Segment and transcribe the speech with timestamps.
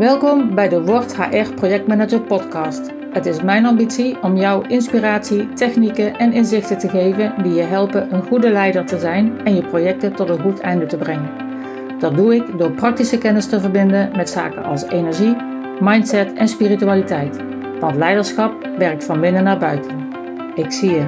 [0.00, 2.90] Welkom bij de Word HR Projectmanager podcast.
[3.12, 8.14] Het is mijn ambitie om jou inspiratie, technieken en inzichten te geven die je helpen
[8.14, 11.30] een goede leider te zijn en je projecten tot een goed einde te brengen.
[11.98, 15.36] Dat doe ik door praktische kennis te verbinden met zaken als energie,
[15.80, 17.36] mindset en spiritualiteit.
[17.80, 20.08] Want leiderschap werkt van binnen naar buiten.
[20.54, 21.06] Ik zie je.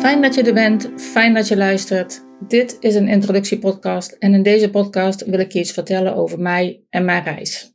[0.00, 2.24] Fijn dat je er bent, fijn dat je luistert.
[2.48, 6.82] Dit is een introductiepodcast en in deze podcast wil ik je iets vertellen over mij
[6.90, 7.74] en mijn reis.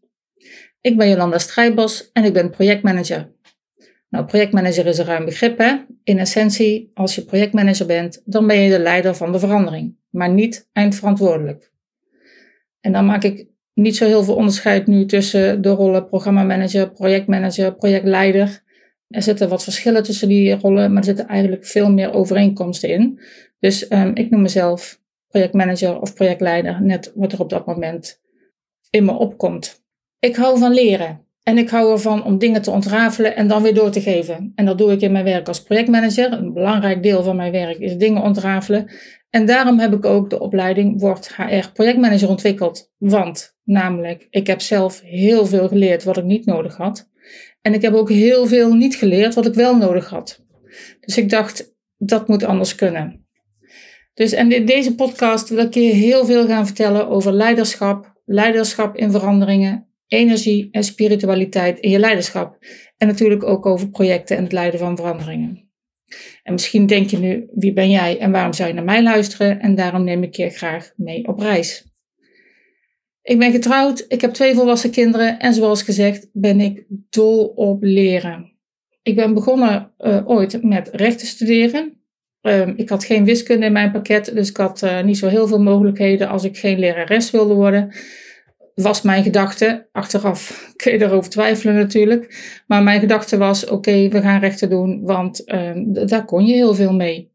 [0.82, 3.32] Ik ben Jolanda Strijbos en ik ben projectmanager.
[4.10, 5.76] Nou, projectmanager is een ruim begrip hè.
[6.04, 10.30] In essentie, als je projectmanager bent, dan ben je de leider van de verandering, maar
[10.30, 11.72] niet eindverantwoordelijk.
[12.82, 17.76] En dan maak ik niet zo heel veel onderscheid nu tussen de rollen programmamanager, projectmanager,
[17.76, 18.63] projectleider.
[19.08, 23.20] Er zitten wat verschillen tussen die rollen, maar er zitten eigenlijk veel meer overeenkomsten in.
[23.59, 28.22] Dus um, ik noem mezelf projectmanager of projectleider, net wat er op dat moment
[28.90, 29.84] in me opkomt.
[30.20, 33.74] Ik hou van leren en ik hou ervan om dingen te ontrafelen en dan weer
[33.74, 34.52] door te geven.
[34.55, 36.32] En dat doe ik in mijn werk als projectmanager.
[36.32, 38.91] Een belangrijk deel van mijn werk is dingen ontrafelen.
[39.30, 42.91] En daarom heb ik ook de opleiding Word HR projectmanager ontwikkeld.
[42.98, 47.10] Want, namelijk, ik heb zelf heel veel geleerd wat ik niet nodig had.
[47.62, 50.46] En ik heb ook heel veel niet geleerd wat ik wel nodig had.
[50.99, 53.27] Dus ik dacht, dat moet anders kunnen.
[54.20, 58.95] Dus en in deze podcast wil ik je heel veel gaan vertellen over leiderschap, leiderschap
[58.98, 62.57] in veranderingen, energie en spiritualiteit in je leiderschap.
[62.97, 65.72] En natuurlijk ook over projecten en het leiden van veranderingen.
[66.44, 69.59] En misschien denk je nu, wie ben jij en waarom zou je naar mij luisteren?
[69.59, 71.85] En daarom neem ik je graag mee op reis.
[73.22, 77.84] Ik ben getrouwd, ik heb twee volwassen kinderen en zoals gezegd ben ik dol op
[77.84, 78.57] leren.
[79.01, 81.99] Ik ben begonnen uh, ooit met rechten studeren.
[82.41, 85.47] Um, ik had geen wiskunde in mijn pakket, dus ik had uh, niet zo heel
[85.47, 87.94] veel mogelijkheden als ik geen lerares wilde worden.
[88.75, 89.88] Was mijn gedachte.
[89.91, 92.53] Achteraf kun je erover twijfelen natuurlijk.
[92.68, 96.75] Maar mijn gedachte was: oké, we gaan rechten doen, want um, daar kon je heel
[96.75, 97.31] veel mee.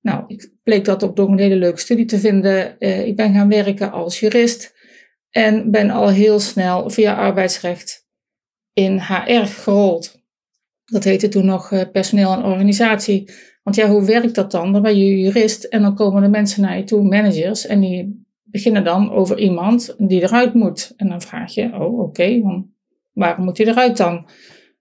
[0.00, 2.76] Nou, ik bleek dat ook door een hele leuke studie te vinden.
[2.78, 4.74] Uh, ik ben gaan werken als jurist
[5.30, 8.06] en ben al heel snel via arbeidsrecht
[8.72, 10.24] in HR gerold.
[10.86, 13.30] Dat heette toen nog uh, personeel en organisatie.
[13.62, 14.72] Want ja, hoe werkt dat dan?
[14.72, 18.26] Dan ben je jurist en dan komen de mensen naar je toe, managers, en die
[18.44, 20.92] beginnen dan over iemand die eruit moet.
[20.96, 22.64] En dan vraag je, oh oké, okay,
[23.12, 24.28] waarom moet hij eruit dan?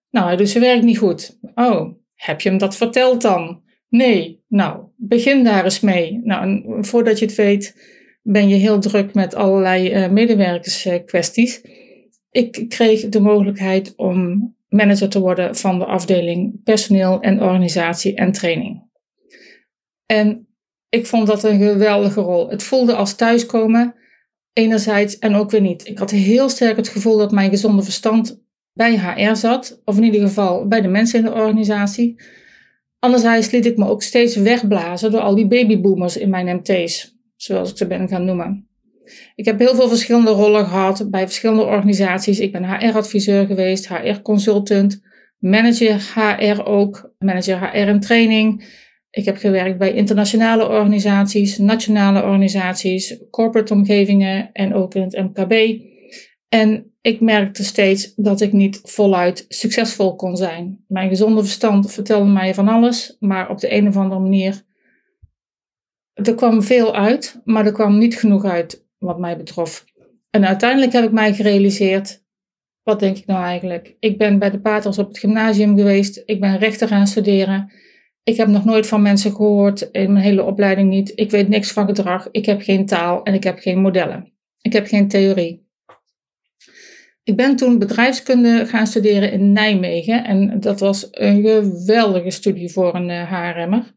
[0.10, 1.40] Nou, hij doet zijn werk niet goed.
[1.56, 3.62] Oh, heb je hem dat verteld dan?
[3.90, 6.22] Nee, nou, begin daar eens mee.
[6.24, 7.76] Nou, voordat je het weet,
[8.22, 11.62] ben je heel druk met allerlei uh, medewerkerskwesties.
[12.32, 18.32] ik kreeg de mogelijkheid om manager te worden van de afdeling personeel en organisatie en
[18.32, 18.84] training.
[20.06, 20.48] En
[20.90, 22.50] ik vond dat een geweldige rol.
[22.50, 23.96] Het voelde als thuiskomen,
[24.54, 25.88] enerzijds en ook weer niet.
[25.88, 28.44] Ik had heel sterk het gevoel dat mijn gezonde verstand
[28.74, 32.22] bij HR zat, of in ieder geval bij de mensen in de organisatie.
[33.00, 37.72] Anderzijds liet ik me ook steeds wegblazen door al die babyboomers in mijn MT's, zoals
[37.72, 38.70] ik ze ben gaan noemen.
[39.36, 42.40] Ik heb heel veel verschillende rollen gehad bij verschillende organisaties.
[42.40, 45.02] Ik ben HR-adviseur geweest, HR-consultant,
[45.38, 48.66] manager HR ook, manager HR en training.
[49.10, 55.82] Ik heb gewerkt bij internationale organisaties, nationale organisaties, corporate omgevingen en ook in het MKB.
[56.50, 60.84] En ik merkte steeds dat ik niet voluit succesvol kon zijn.
[60.88, 64.64] Mijn gezonde verstand vertelde mij van alles, maar op de een of andere manier.
[66.14, 69.86] Er kwam veel uit, maar er kwam niet genoeg uit wat mij betrof.
[70.30, 72.24] En uiteindelijk heb ik mij gerealiseerd,
[72.84, 73.96] wat denk ik nou eigenlijk?
[74.00, 77.72] Ik ben bij de paters op het gymnasium geweest, ik ben rechter gaan studeren.
[78.24, 81.12] Ik heb nog nooit van mensen gehoord, in mijn hele opleiding niet.
[81.16, 84.34] Ik weet niks van gedrag, ik heb geen taal en ik heb geen modellen.
[84.62, 85.64] Ik heb geen theorie.
[87.24, 92.96] Ik ben toen bedrijfskunde gaan studeren in Nijmegen en dat was een geweldige studie voor
[92.96, 93.94] een HRM'er.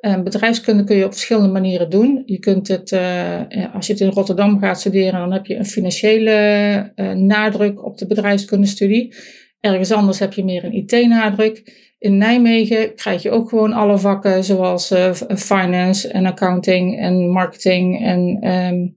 [0.00, 2.22] Eh, bedrijfskunde kun je op verschillende manieren doen.
[2.26, 5.66] Je kunt het, uh, als je het in Rotterdam gaat studeren, dan heb je een
[5.66, 9.14] financiële nadruk op de bedrijfskundestudie.
[9.60, 11.86] Ergens anders heb je meer een IT-nadruk.
[11.98, 14.94] In Nijmegen krijg je ook gewoon alle vakken, zoals
[15.36, 18.96] finance en accounting en marketing en um,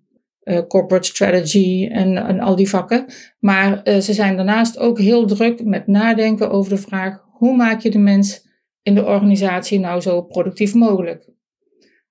[0.67, 3.05] corporate strategy en, en, al die vakken.
[3.39, 7.91] Maar ze zijn daarnaast ook heel druk met nadenken over de vraag: hoe maak je
[7.91, 8.49] de mens
[8.81, 11.29] in de organisatie nou zo productief mogelijk?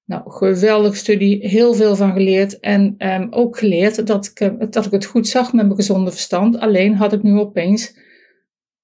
[0.05, 4.87] Nou, geweldige studie, heel veel van geleerd en um, ook geleerd dat ik, eh, dat
[4.87, 6.58] ik het goed zag met mijn gezonde verstand.
[6.58, 7.99] Alleen had ik nu opeens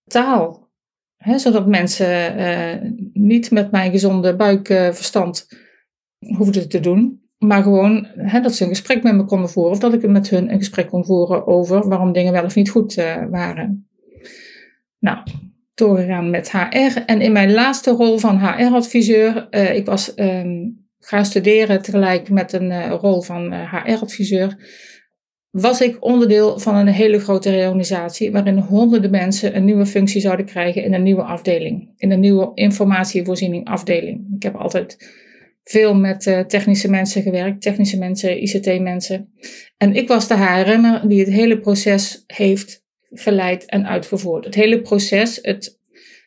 [0.05, 0.71] taal,
[1.17, 5.47] hè, zodat mensen uh, niet met mijn gezonde buikverstand
[6.19, 7.25] uh, hoefden te doen.
[7.39, 9.73] Maar gewoon hè, dat ze een gesprek met me konden voeren.
[9.73, 12.71] Of dat ik met hun een gesprek kon voeren over waarom dingen wel of niet
[12.71, 13.89] goed uh, waren.
[14.99, 15.19] Nou,
[15.77, 16.99] doorgegaan met HR.
[17.07, 22.53] En in mijn laatste rol van HR-adviseur, uh, ik was um, gaan studeren tegelijk met
[22.53, 24.57] een uh, rol van HR-adviseur,
[25.51, 30.47] was ik onderdeel van een hele grote reorganisatie waarin honderden mensen een nieuwe functie zouden
[30.47, 34.27] krijgen in een nieuwe afdeling, in een nieuwe informatievoorziening afdeling.
[34.37, 35.15] Ik heb altijd
[35.65, 39.33] veel met technische mensen gewerkt, technische mensen, ICT-mensen.
[39.77, 44.45] En ik was de HRM'er die het hele proces heeft geleid en uitgevoerd.
[44.45, 45.79] Het hele proces, het,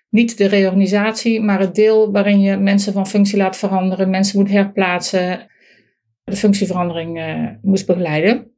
[0.09, 4.49] niet de reorganisatie, maar het deel waarin je mensen van functie laat veranderen, mensen moet
[4.49, 5.47] herplaatsen,
[6.23, 8.51] de functieverandering uh, moest begeleiden.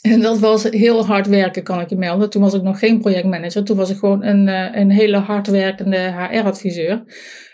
[0.00, 2.30] En dat was heel hard werken, kan ik je melden.
[2.30, 3.64] Toen was ik nog geen projectmanager.
[3.64, 7.02] Toen was ik gewoon een, uh, een hele hardwerkende HR-adviseur.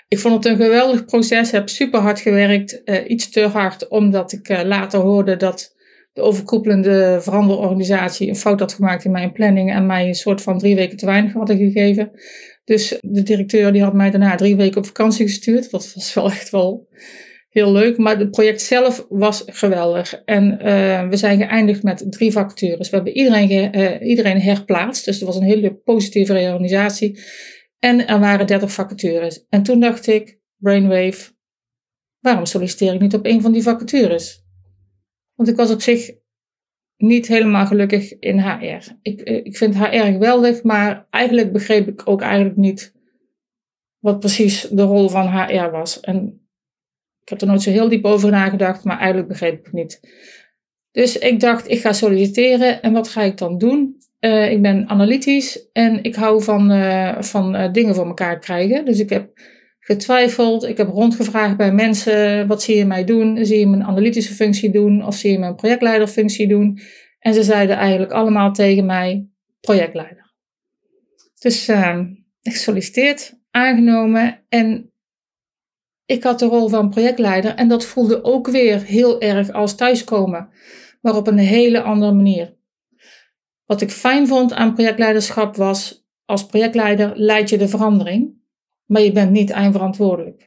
[0.08, 2.80] Ik vond het een geweldig proces, heb super hard gewerkt.
[2.84, 5.75] Uh, iets te hard, omdat ik later hoorde dat
[6.16, 10.58] de overkoepelende veranderorganisatie een fout had gemaakt in mijn planning en mij een soort van
[10.58, 12.10] drie weken te weinig hadden gegeven.
[12.64, 15.70] Dus de directeur die had mij daarna drie weken op vakantie gestuurd.
[15.70, 16.88] Dat was wel echt wel
[17.48, 17.98] heel leuk.
[17.98, 20.22] Maar het project zelf was geweldig.
[20.24, 22.90] En uh, we zijn geëindigd met drie vacatures.
[22.90, 25.04] We hebben iedereen, uh, iedereen herplaatst.
[25.04, 27.20] Dus er was een hele positieve reorganisatie.
[27.78, 29.46] En er waren 30 vacatures.
[29.48, 31.32] En toen dacht ik, Brainwave,
[32.20, 34.45] waarom solliciteer ik niet op een van die vacatures?
[35.36, 36.10] Want ik was op zich
[36.96, 38.96] niet helemaal gelukkig in HR.
[39.02, 42.94] Ik, eh, ik vind HR geweldig, maar eigenlijk begreep ik ook eigenlijk niet
[43.98, 46.00] wat precies de rol van HR was.
[46.00, 46.48] En
[47.22, 50.00] ik heb er nooit zo heel diep over nagedacht, maar eigenlijk begreep ik het niet.
[50.90, 53.96] Dus ik dacht, ik ga solliciteren en wat ga ik dan doen?
[54.20, 58.84] Uh, ik ben analytisch en ik hou van, uh, van dingen voor elkaar krijgen.
[58.84, 59.30] Dus ik heb
[59.86, 63.44] getwijfeld, ik heb rondgevraagd bij mensen, wat zie je mij doen?
[63.44, 66.78] Zie je mijn analytische functie doen of zie je mijn projectleiderfunctie doen?
[67.18, 69.28] En ze zeiden eigenlijk allemaal tegen mij,
[69.60, 70.34] projectleider.
[71.38, 71.68] Dus
[72.42, 74.92] ik solliciteerd, aangenomen en
[76.06, 80.48] ik had de rol van projectleider en dat voelde ook weer heel erg als thuiskomen,
[81.00, 82.56] maar op een hele andere manier.
[83.64, 88.44] Wat ik fijn vond aan projectleiderschap was, als projectleider leid je de verandering,
[88.86, 90.46] maar je bent niet eindverantwoordelijk.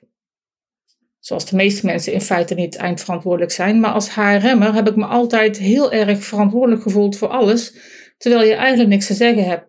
[1.19, 5.05] Zoals de meeste mensen in feite niet eindverantwoordelijk zijn, maar als HRM'er heb ik me
[5.05, 7.75] altijd heel erg verantwoordelijk gevoeld voor alles,
[8.17, 9.67] terwijl je eigenlijk niks te zeggen hebt.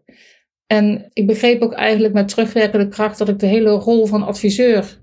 [0.66, 5.00] En ik begreep ook eigenlijk met terugwerkende kracht dat ik de hele rol van adviseur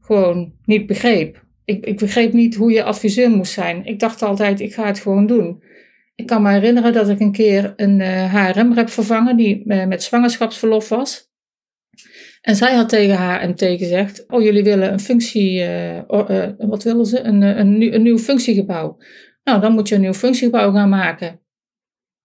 [0.00, 1.44] gewoon niet begreep.
[1.64, 3.84] Ik, ik begreep niet hoe je adviseur moest zijn.
[3.84, 5.62] Ik dacht altijd, ik ga het gewoon doen.
[6.14, 9.62] Ik kan me herinneren dat ik een keer een uh, eh, HRM heb vervangen die
[9.64, 11.32] uh, met zwangerschapsverlof was.
[12.44, 15.98] En zij had tegen HMT gezegd: Oh, jullie willen een functie, uh,
[16.58, 17.20] wat willen ze?
[17.20, 18.96] Een, een, een, nieuw functiegebouw.
[19.44, 21.40] Nou, dan moet je een nieuw functiegebouw gaan maken.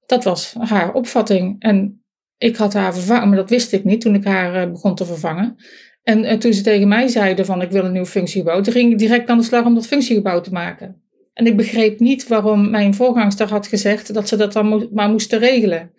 [0.05, 1.55] Dat was haar opvatting.
[1.59, 2.03] En
[2.37, 5.55] ik had haar vervangen, maar dat wist ik niet toen ik haar begon te vervangen.
[6.03, 8.91] En, en, toen ze tegen mij zeiden van ik wil een nieuw functiegebouw, toen ging
[8.91, 11.01] ik direct aan de slag om dat functiegebouw te maken.
[11.33, 15.39] En ik begreep niet waarom mijn voorgangster had gezegd dat ze dat dan maar moesten
[15.39, 15.91] regelen.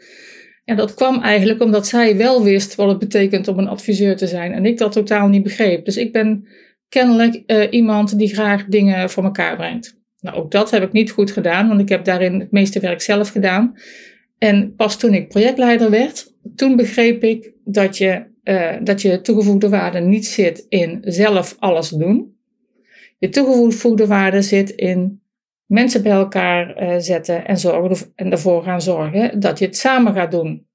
[0.65, 4.27] En dat kwam eigenlijk omdat zij wel wist wat het betekent om een adviseur te
[4.27, 5.85] zijn en ik dat totaal niet begreep.
[5.85, 6.47] Dus ik ben
[6.89, 9.99] kennelijk uh, iemand die graag dingen voor elkaar brengt.
[10.21, 13.01] Nou, ook dat heb ik niet goed gedaan, want ik heb daarin het meeste werk
[13.01, 13.75] zelf gedaan.
[14.39, 19.69] En pas toen ik projectleider werd, toen begreep ik dat je, uh, dat je toegevoegde
[19.69, 22.37] waarde niet zit in zelf alles doen.
[23.19, 25.20] Je toegevoegde waarde zit in
[25.71, 30.15] mensen bij elkaar uh, zetten en, zorgen, en ervoor gaan zorgen dat je het samen
[30.15, 30.69] gaat doen.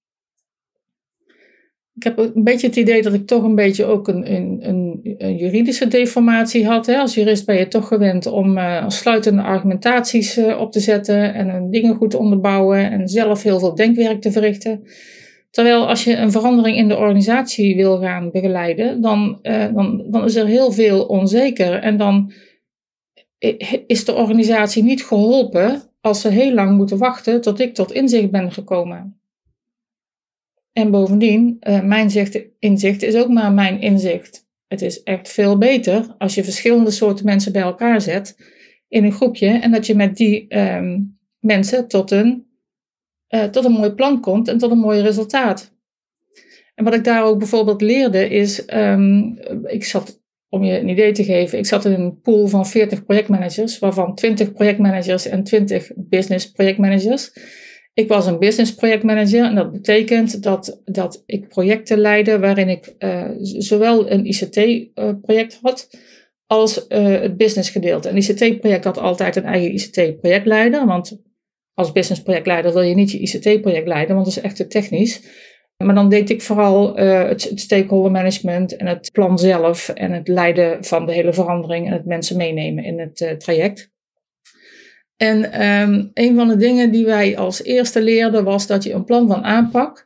[1.96, 5.36] Ik heb een beetje het idee dat ik toch een beetje ook een, een, een
[5.36, 6.86] juridische deformatie had.
[6.86, 6.98] Hè.
[6.98, 11.70] Als jurist ben je toch gewend om uh, sluitende argumentaties uh, op te zetten en
[11.70, 14.84] dingen goed onderbouwen en zelf heel veel denkwerk te verrichten.
[15.50, 19.40] Terwijl als je een verandering in de organisatie wil gaan begeleiden, dan,
[19.74, 22.32] dan, dan is er heel veel onzeker en dan
[23.88, 28.32] is de organisatie niet geholpen als ze heel lang moeten wachten tot ik tot inzicht
[28.32, 29.20] ben gekomen.
[30.72, 32.10] En bovendien, uh, mijn
[32.60, 34.48] inzicht is ook maar mijn inzicht.
[34.68, 38.38] Het is echt veel beter als je verschillende soorten mensen bij elkaar zet
[38.88, 42.48] in een groepje en dat je met die um, mensen tot een,
[43.30, 45.74] uh, tot een mooi plan komt en tot een mooi resultaat.
[46.76, 50.24] En wat ik daar ook bijvoorbeeld leerde is, um, ik zat
[50.56, 54.16] om je een idee te geven, ik zat in een pool van 40 projectmanagers, waarvan
[54.16, 57.32] 20 projectmanagers en 20 business projectmanagers.
[57.94, 62.96] Ik was een business projectmanager en dat betekent dat, dat ik projecten leidde waarin ik
[63.00, 65.90] uh, zowel een ICT-project uh, had
[66.48, 68.10] als uh, het businessgedeelte.
[68.10, 71.22] Een ICT-project had altijd een eigen ICT-projectleider, want
[71.74, 75.22] als businessprojectleider wil je niet je ICT-project leiden, want dat is echt te technisch.
[75.84, 80.28] Maar dan deed ik vooral uh, het, stakeholder management en het plan zelf en het
[80.28, 83.94] leiden van de hele verandering en het mensen meenemen in het uh, traject.
[85.18, 89.04] En um, een van de dingen die wij als eerste leerden was dat je een
[89.04, 90.06] plan van aanpak,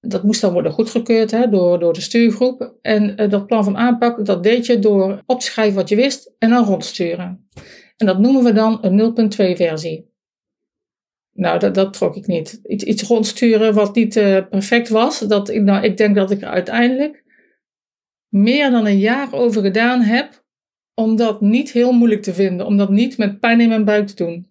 [0.00, 2.74] dat moest dan worden goedgekeurd hè, door, door de stuurgroep.
[2.82, 5.96] En uh, dat plan van aanpak, dat deed je door op te schrijven wat je
[5.96, 7.48] wist en dan rondsturen.
[7.96, 10.11] En dat noemen we dan een 0.2 versie.
[11.32, 12.60] Nou, dat, dat trok ik niet.
[12.66, 15.18] Iets, iets rondsturen wat niet uh, perfect was.
[15.18, 17.24] Dat, nou, ik denk dat ik er uiteindelijk
[18.28, 20.44] meer dan een jaar over gedaan heb
[20.94, 22.66] om dat niet heel moeilijk te vinden.
[22.66, 24.50] Om dat niet met pijn in mijn buik te doen.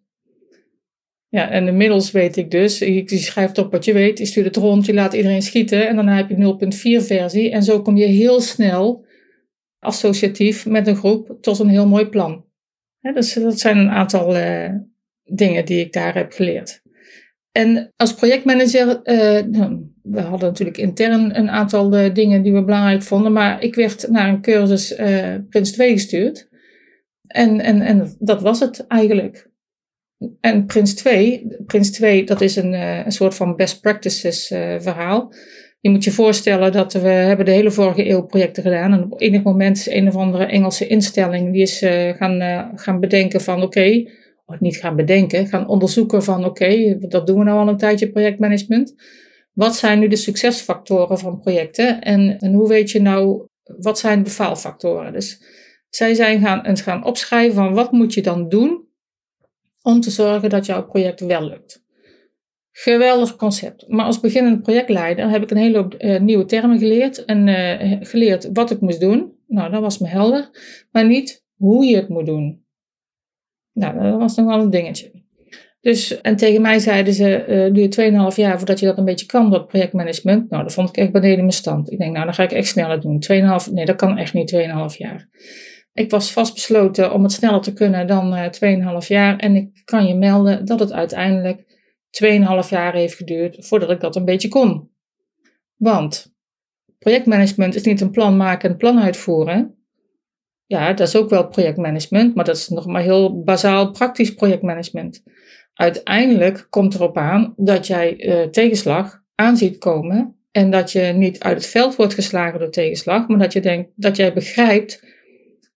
[1.27, 4.55] Ja, en inmiddels weet ik dus, je, schrijft op wat je weet, je stuurt het
[4.55, 7.51] rond, je laat iedereen schieten en dan heb je 0.4 versie.
[7.51, 9.05] En zo kom je heel snel
[9.79, 12.45] associatief met een groep tot een heel mooi plan.
[12.99, 14.69] dus dat zijn een aantal uh,
[15.31, 16.81] dingen die ik daar heb geleerd.
[17.51, 19.67] En als projectmanager, uh,
[20.01, 24.07] we hadden natuurlijk intern een aantal uh, dingen die we belangrijk vonden, maar ik werd
[24.09, 26.49] naar een cursus uh, Prins 2 gestuurd.
[27.27, 29.49] En, en, en dat was het eigenlijk.
[30.39, 34.47] En Prins 2, Prins 2 dat is een, een soort van best practices
[34.79, 35.33] verhaal.
[35.79, 38.93] Je moet je voorstellen dat we hebben de hele vorige eeuw projecten gedaan.
[38.93, 41.85] En op enig moment is een of andere Engelse instelling die is
[42.17, 44.03] gaan, gaan bedenken van oké,
[44.59, 48.93] niet gaan bedenken, gaan onderzoeken van oké, dat doen we nou al een tijdje projectmanagement.
[49.53, 54.23] Wat zijn nu de succesfactoren van projecten en, en hoe weet je nou, wat zijn
[54.23, 55.13] de faalfactoren?
[55.13, 55.41] Dus
[55.89, 58.87] zij zijn gaan, gaan opschrijven van wat moet je dan doen
[59.81, 61.83] om te zorgen dat jouw project wel lukt.
[62.71, 63.87] Geweldig concept.
[63.87, 67.25] Maar als beginnend projectleider heb ik een hele hoop uh, nieuwe termen geleerd.
[67.25, 69.33] En uh, geleerd wat ik moest doen.
[69.47, 70.49] Nou, dat was me helder.
[70.91, 72.65] Maar niet hoe je het moet doen.
[73.73, 75.11] Nou, dat was nog wel een dingetje.
[75.81, 77.99] Dus, en tegen mij zeiden ze, uh, duurt
[78.31, 80.49] 2,5 jaar voordat je dat een beetje kan, dat projectmanagement.
[80.49, 81.91] Nou, dat vond ik echt beneden mijn stand.
[81.91, 83.23] Ik denk, nou, dan ga ik echt sneller doen.
[83.65, 85.29] 2,5, nee, dat kan echt niet 2,5 jaar.
[85.93, 89.37] Ik was vastbesloten om het sneller te kunnen dan uh, 2,5 jaar.
[89.37, 91.63] En ik kan je melden dat het uiteindelijk
[92.23, 94.89] 2,5 jaar heeft geduurd voordat ik dat een beetje kon.
[95.75, 96.33] Want
[96.99, 99.80] projectmanagement is niet een plan maken en plan uitvoeren.
[100.71, 105.23] Ja, dat is ook wel projectmanagement, maar dat is nog maar heel bazaal praktisch projectmanagement.
[105.73, 111.57] Uiteindelijk komt erop aan dat jij uh, tegenslag aanziet komen en dat je niet uit
[111.57, 115.05] het veld wordt geslagen door tegenslag, maar dat je denkt dat jij begrijpt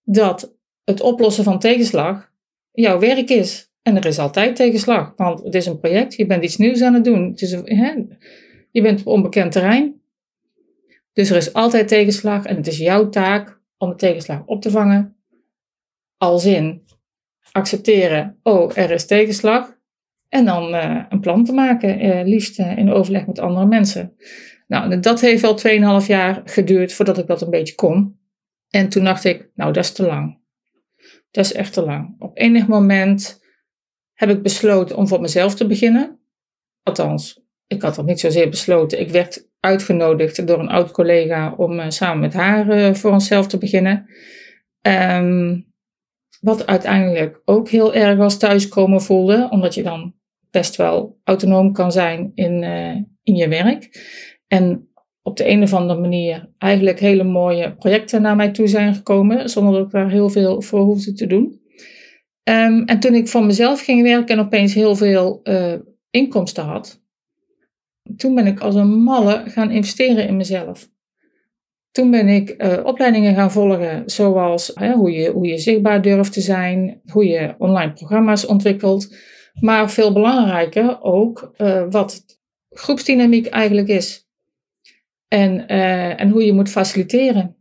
[0.03, 2.31] dat het oplossen van tegenslag
[2.71, 3.71] jouw werk is.
[3.81, 6.93] En er is altijd tegenslag, want het is een project, je bent iets nieuws aan
[6.93, 7.29] het doen.
[7.29, 7.93] Het is, hè,
[8.71, 10.01] je bent op onbekend terrein.
[11.13, 14.71] Dus er is altijd tegenslag en het is jouw taak om de tegenslag op te
[14.71, 15.17] vangen.
[16.17, 16.83] Als in
[17.51, 19.73] accepteren, oh, er is tegenslag.
[20.29, 24.15] En dan uh, een plan te maken, uh, liefst uh, in overleg met andere mensen.
[24.67, 28.19] Nou, dat heeft wel 2,5 jaar geduurd voordat ik dat een beetje kon.
[28.69, 30.39] En toen dacht ik, nou, dat is te lang.
[31.31, 32.15] Dat is echt te lang.
[32.19, 33.41] Op enig moment
[34.13, 36.19] heb ik besloten om voor mezelf te beginnen.
[36.83, 38.99] Althans, ik had dat niet zozeer besloten.
[38.99, 43.47] Ik werd uitgenodigd door een oud collega om uh, samen met haar uh, voor onszelf
[43.47, 44.05] te beginnen.
[44.81, 45.73] Um,
[46.39, 50.13] wat uiteindelijk ook heel erg als thuiskomen voelde, omdat je dan
[50.51, 53.89] best wel autonoom kan zijn in, uh, in je werk.
[54.47, 54.89] En
[55.21, 59.49] op de een of andere manier eigenlijk hele mooie projecten naar mij toe zijn gekomen,
[59.49, 61.61] zonder dat ik daar heel veel voor hoefde te doen.
[62.49, 65.41] Um, en toen ik voor mezelf ging werken en opeens heel veel
[66.09, 67.04] inkomsten had,
[68.17, 70.89] toen ben ik als een malle gaan investeren in mezelf.
[71.91, 76.33] Toen ben ik uh, opleidingen gaan volgen, zoals hè, hoe, je, hoe je zichtbaar durft
[76.33, 79.15] te zijn, hoe je online programma's ontwikkelt,
[79.59, 82.25] maar veel belangrijker ook uh, wat
[82.69, 84.27] groepsdynamiek eigenlijk is.
[85.27, 87.55] En, uh, en hoe je moet faciliteren.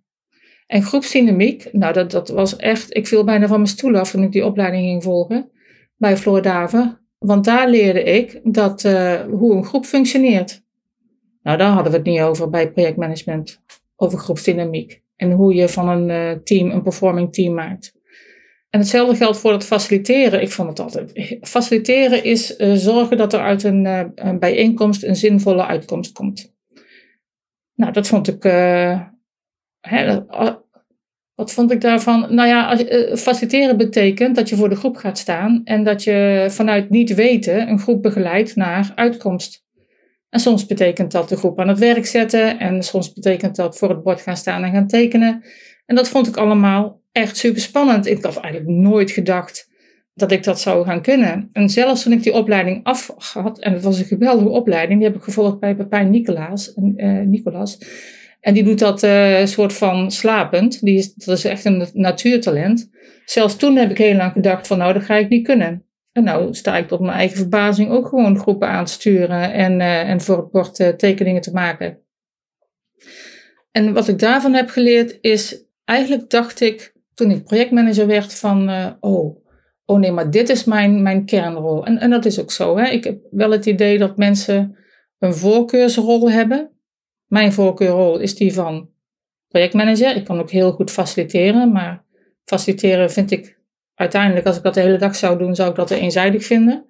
[0.66, 4.22] En groepsdynamiek, nou dat, dat was echt, ik viel bijna van mijn stoel af toen
[4.22, 5.50] ik die opleiding ging volgen
[5.96, 7.03] bij Floor Daven.
[7.18, 10.62] Want daar leerde ik dat, uh, hoe een groep functioneert.
[11.42, 13.62] Nou, daar hadden we het niet over bij projectmanagement,
[13.97, 15.02] over groepsdynamiek.
[15.16, 17.94] En hoe je van een uh, team een performing team maakt.
[18.71, 20.42] En hetzelfde geldt voor het faciliteren.
[20.42, 21.38] Ik vond het altijd.
[21.40, 26.54] Faciliteren is uh, zorgen dat er uit een, een, bijeenkomst een zinvolle uitkomst komt.
[27.75, 28.44] Nou, dat vond ik.
[31.35, 32.35] Wat vond ik daarvan?
[32.35, 36.47] Nou ja, uh, faciliteren betekent dat je voor de groep gaat staan en dat je
[36.50, 39.62] vanuit niet weten een groep begeleidt naar uitkomst.
[40.31, 43.88] En soms betekent dat de groep aan het werk zetten en soms betekent dat voor
[43.88, 45.45] het bord gaan staan en gaan tekenen.
[45.87, 48.07] En dat vond ik allemaal echt super spannend.
[48.07, 49.69] Ik had eigenlijk nooit gedacht
[50.14, 51.49] dat ik dat zou gaan kunnen.
[51.53, 55.09] En zelfs toen ik die opleiding af had, en het was een geweldige opleiding, die
[55.09, 56.75] heb ik gevolgd bij Pepijn Nicolaas.
[56.76, 57.79] Uh, Nicolas.
[58.44, 60.80] En die doet dat uh, soort van slapend.
[60.80, 62.90] Die is, dat is echt een natuurtalent.
[63.24, 65.86] Zelfs toen heb ik heel lang gedacht van nou, dat ga ik niet kunnen.
[66.12, 69.80] En nou sta ik tot mijn eigen verbazing ook gewoon groepen aan te sturen en,
[69.80, 71.98] uh, en voor het bord uh, tekeningen te maken.
[73.70, 78.70] En wat ik daarvan heb geleerd is, eigenlijk dacht ik toen ik projectmanager werd van,
[79.00, 79.44] oh,
[79.84, 81.86] oh nee, maar dit is mijn, mijn kernrol.
[81.86, 82.76] En, en dat is ook zo.
[82.76, 82.88] Hè?
[82.88, 84.76] Ik heb wel het idee dat mensen
[85.18, 86.74] een voorkeursrol hebben.
[87.26, 88.90] Mijn voorkeurrol is die van
[89.49, 90.16] projectmanager.
[90.16, 92.04] Ik kan ook heel goed faciliteren, maar
[92.45, 93.59] faciliteren vind ik
[93.95, 96.87] uiteindelijk, als ik dat de hele dag zou doen, zou ik dat te eenzijdig vinden.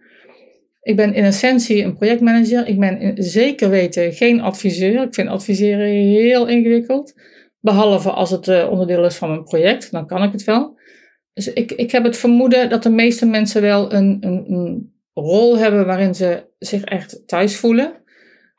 [0.82, 2.66] Ik ben in essentie een projectmanager.
[2.66, 5.02] Ik ben zeker weten geen adviseur.
[5.02, 7.14] Ik vind adviseren heel ingewikkeld.
[7.60, 10.78] Behalve als het uh, onderdeel is van een project, dan kan ik het wel.
[11.32, 15.58] Dus ik, ik heb het vermoeden dat de meeste mensen wel een, een, een rol
[15.58, 18.03] hebben waarin ze zich echt thuis voelen.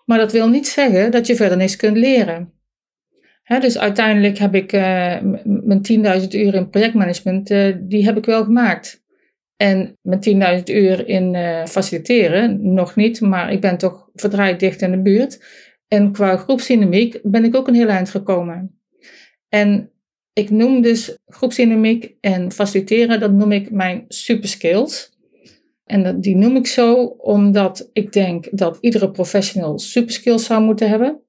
[0.05, 2.53] Maar dat wil niet zeggen dat je verder niks kunt leren.
[3.59, 4.81] dus uiteindelijk heb ik uh,
[5.43, 9.03] mijn 10.000 uur in projectmanagement, uh, die heb ik wel gemaakt.
[9.55, 14.81] En mijn 10.000 uur in uh, faciliteren, nog niet, maar ik ben toch verdraaid dicht
[14.81, 15.43] in de buurt.
[15.87, 18.79] En qua groepsdynamiek ben ik ook een heel eind gekomen.
[19.49, 19.91] En
[20.33, 25.14] ik noem dus groepsdynamiek en faciliteren, dat noem ik mijn superskills.
[25.85, 30.89] En dat, die noem ik zo omdat ik denk dat iedere professional superskills zou moeten
[30.89, 31.21] hebben.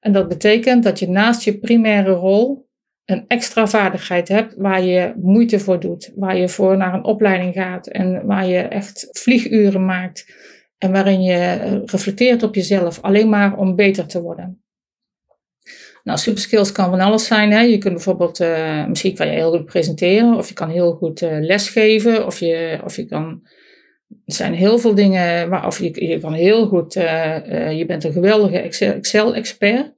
[0.00, 2.70] En dat betekent dat je naast je primaire rol
[3.04, 7.54] een extra vaardigheid hebt waar je moeite voor doet, waar je voor naar een opleiding
[7.54, 10.34] gaat en waar je echt vlieguren maakt
[10.78, 14.62] en waarin je reflecteert op jezelf alleen maar om beter te worden.
[16.02, 17.52] Nou, superskills kan van alles zijn.
[17.52, 17.60] Hè.
[17.60, 21.22] Je kunt bijvoorbeeld, uh, misschien kan je heel goed presenteren, of je kan heel goed
[21.22, 23.42] uh, lesgeven, of je, of je kan.
[24.24, 28.12] Er zijn heel veel dingen, waar, of je, kan heel goed, uh, je bent een
[28.12, 29.92] geweldige Excel-expert.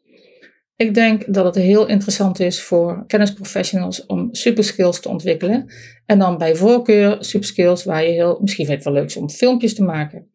[0.77, 5.67] Ik denk dat het heel interessant is voor kennisprofessionals om superskills te ontwikkelen.
[6.07, 9.31] En dan bij voorkeur superskills waar je heel, misschien vind je het wel leuk om
[9.31, 10.31] filmpjes te maken,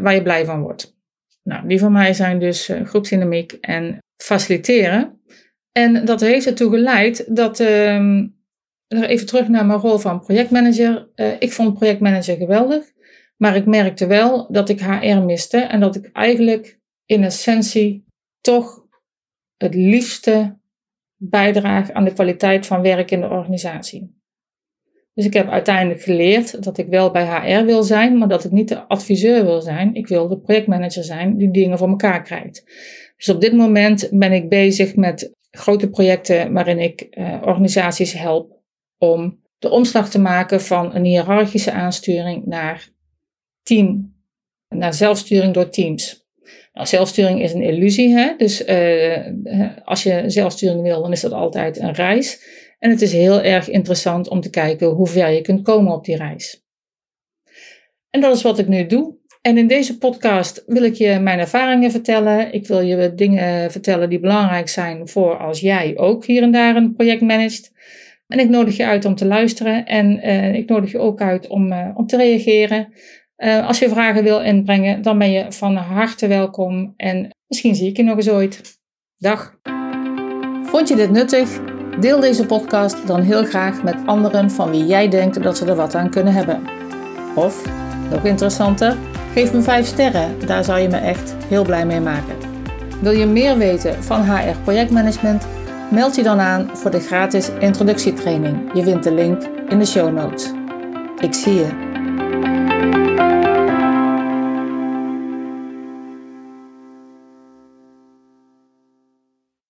[0.00, 0.96] waar je blij van wordt.
[1.42, 5.20] Nou, die van mij zijn dus groepsdynamiek en faciliteren.
[5.72, 8.22] En dat heeft ertoe geleid dat, uh,
[8.88, 11.08] even terug naar mijn rol van projectmanager.
[11.14, 12.84] Uh, ik vond projectmanager geweldig,
[13.36, 18.04] maar ik merkte wel dat ik HR miste en dat ik eigenlijk in essentie
[18.40, 18.86] toch
[19.56, 20.58] het liefste
[21.16, 24.16] bijdraag aan de kwaliteit van werk in de organisatie.
[25.14, 28.50] Dus ik heb uiteindelijk geleerd dat ik wel bij HR wil zijn, maar dat ik
[28.50, 29.94] niet de adviseur wil zijn.
[29.94, 32.64] Ik wil de projectmanager zijn die dingen voor elkaar krijgt.
[33.16, 38.57] Dus op dit moment ben ik bezig met grote projecten waarin ik uh, organisaties help
[38.98, 42.88] om de omslag te maken van een hiërarchische aansturing naar
[43.62, 44.14] team,
[44.68, 46.26] naar zelfsturing door teams.
[46.72, 48.34] Nou, zelfsturing is een illusie, hè?
[48.36, 52.42] dus uh, als je zelfsturing wil, dan is dat altijd een reis.
[52.78, 56.04] En het is heel erg interessant om te kijken hoe ver je kunt komen op
[56.04, 56.66] die reis.
[58.10, 59.16] En dat is wat ik nu doe.
[59.42, 62.52] En in deze podcast wil ik je mijn ervaringen vertellen.
[62.52, 66.76] Ik wil je dingen vertellen die belangrijk zijn voor als jij ook hier en daar
[66.76, 67.72] een project managt.
[68.28, 71.46] En ik nodig je uit om te luisteren en uh, ik nodig je ook uit
[71.46, 72.92] om, uh, om te reageren.
[73.36, 77.88] Uh, als je vragen wil inbrengen, dan ben je van harte welkom en misschien zie
[77.88, 78.80] ik je nog eens ooit.
[79.16, 79.58] Dag.
[80.62, 81.60] Vond je dit nuttig?
[82.00, 85.76] Deel deze podcast dan heel graag met anderen van wie jij denkt dat ze er
[85.76, 86.62] wat aan kunnen hebben.
[87.34, 87.64] Of,
[88.10, 88.96] nog interessanter,
[89.38, 92.36] Geef me 5 sterren, daar zou je me echt heel blij mee maken.
[93.00, 95.46] Wil je meer weten van HR projectmanagement?
[95.90, 98.70] Meld je dan aan voor de gratis introductietraining.
[98.74, 100.52] Je vindt de link in de show notes.
[101.20, 101.87] Ik zie je.